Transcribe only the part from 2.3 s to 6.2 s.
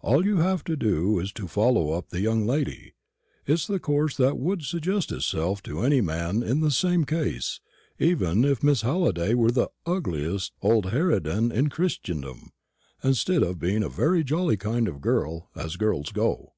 lady; it's the course that would suggest itself to any